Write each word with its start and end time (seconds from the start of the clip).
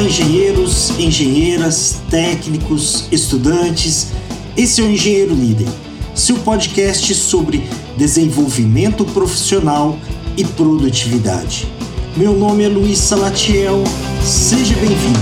Olá, 0.00 0.08
engenheiros, 0.08 0.98
engenheiras, 0.98 2.00
técnicos, 2.08 3.04
estudantes. 3.12 4.08
Esse 4.56 4.80
é 4.80 4.84
o 4.84 4.90
Engenheiro 4.90 5.34
Líder, 5.34 5.68
seu 6.14 6.38
podcast 6.38 7.14
sobre 7.14 7.68
desenvolvimento 7.98 9.04
profissional 9.04 9.98
e 10.38 10.44
produtividade. 10.44 11.68
Meu 12.16 12.32
nome 12.32 12.64
é 12.64 12.68
Luiz 12.68 12.96
Salatiel, 12.96 13.84
seja 14.24 14.74
bem-vindo. 14.76 15.18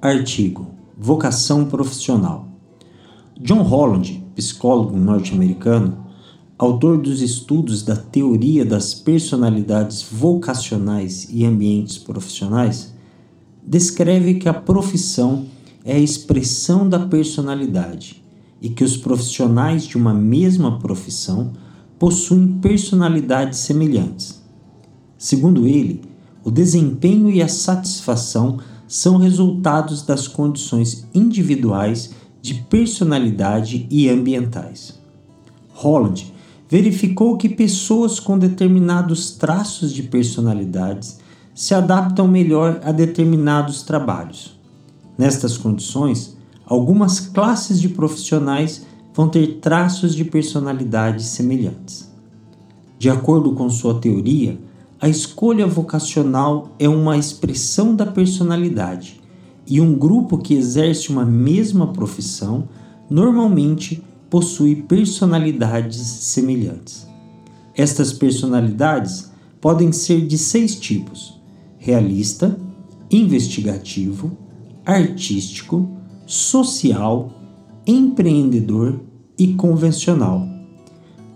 Artigo: 0.00 0.79
Vocação 1.02 1.64
profissional. 1.64 2.46
John 3.40 3.62
Holland, 3.62 4.22
psicólogo 4.36 4.98
norte-americano, 4.98 5.96
autor 6.58 6.98
dos 6.98 7.22
estudos 7.22 7.82
da 7.82 7.96
teoria 7.96 8.66
das 8.66 8.92
personalidades 8.92 10.02
vocacionais 10.02 11.26
e 11.30 11.46
ambientes 11.46 11.96
profissionais, 11.96 12.92
descreve 13.66 14.34
que 14.34 14.46
a 14.46 14.52
profissão 14.52 15.46
é 15.86 15.94
a 15.94 15.98
expressão 15.98 16.86
da 16.86 16.98
personalidade 16.98 18.22
e 18.60 18.68
que 18.68 18.84
os 18.84 18.94
profissionais 18.98 19.86
de 19.86 19.96
uma 19.96 20.12
mesma 20.12 20.78
profissão 20.78 21.54
possuem 21.98 22.58
personalidades 22.60 23.58
semelhantes. 23.60 24.42
Segundo 25.16 25.66
ele, 25.66 26.02
o 26.44 26.50
desempenho 26.50 27.30
e 27.30 27.40
a 27.40 27.48
satisfação 27.48 28.58
são 28.90 29.18
resultados 29.18 30.02
das 30.02 30.26
condições 30.26 31.06
individuais 31.14 32.10
de 32.42 32.54
personalidade 32.54 33.86
e 33.88 34.08
ambientais. 34.08 34.98
Holland 35.72 36.34
verificou 36.68 37.36
que 37.36 37.48
pessoas 37.48 38.18
com 38.18 38.36
determinados 38.36 39.30
traços 39.30 39.92
de 39.92 40.02
personalidades 40.02 41.20
se 41.54 41.72
adaptam 41.72 42.26
melhor 42.26 42.80
a 42.82 42.90
determinados 42.90 43.82
trabalhos. 43.82 44.58
Nestas 45.16 45.56
condições, 45.56 46.36
algumas 46.66 47.20
classes 47.20 47.80
de 47.80 47.90
profissionais 47.90 48.84
vão 49.14 49.28
ter 49.28 49.60
traços 49.60 50.16
de 50.16 50.24
personalidade 50.24 51.22
semelhantes. 51.22 52.10
De 52.98 53.08
acordo 53.08 53.52
com 53.52 53.70
sua 53.70 54.00
teoria, 54.00 54.58
a 55.00 55.08
escolha 55.08 55.66
vocacional 55.66 56.76
é 56.78 56.86
uma 56.86 57.16
expressão 57.16 57.96
da 57.96 58.04
personalidade 58.04 59.18
e 59.66 59.80
um 59.80 59.94
grupo 59.94 60.36
que 60.36 60.52
exerce 60.52 61.08
uma 61.08 61.24
mesma 61.24 61.86
profissão 61.86 62.68
normalmente 63.08 64.02
possui 64.28 64.76
personalidades 64.76 65.96
semelhantes. 65.96 67.08
Estas 67.74 68.12
personalidades 68.12 69.30
podem 69.58 69.90
ser 69.90 70.26
de 70.26 70.36
seis 70.36 70.78
tipos: 70.78 71.40
realista, 71.78 72.58
investigativo, 73.10 74.36
artístico, 74.84 75.88
social, 76.26 77.32
empreendedor 77.86 79.00
e 79.38 79.54
convencional. 79.54 80.46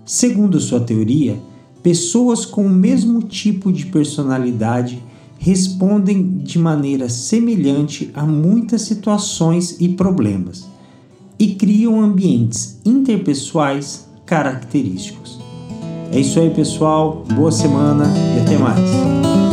Segundo 0.05 0.61
sua 0.61 0.81
teoria, 0.81 1.41
pessoas 1.85 2.47
com 2.47 2.65
o 2.65 2.71
mesmo 2.71 3.21
tipo 3.21 3.71
de 3.71 3.85
personalidade 3.85 5.03
respondem 5.39 6.39
de 6.39 6.59
maneira 6.59 7.11
semelhante 7.11 8.11
a 8.15 8.25
muitas 8.25 8.83
situações 8.83 9.77
e 9.79 9.91
problemas 9.91 10.67
e 11.39 11.49
criam 11.49 12.01
ambientes 12.01 12.81
interpessoais 12.87 14.07
característicos. 14.25 15.39
É 16.11 16.19
isso 16.19 16.41
aí, 16.41 16.49
pessoal. 16.49 17.23
Boa 17.35 17.53
semana 17.53 18.07
e 18.35 18.41
até 18.41 18.57
mais. 18.57 19.44